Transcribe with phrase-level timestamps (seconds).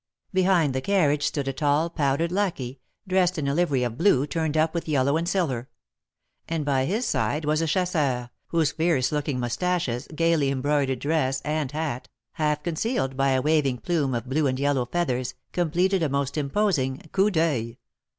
[0.33, 4.57] Behind the carriage stood a tall powdered lacquey, dressed in a livery of blue turned
[4.57, 5.69] up with yellow and silver;
[6.49, 11.71] and by his side was a chasseur, whose fierce looking moustaches, gaily embroidered dress and
[11.73, 16.35] hat, half concealed by a waving plume of blue and yellow feathers, completed a most
[16.35, 17.75] imposing coup d'oeil.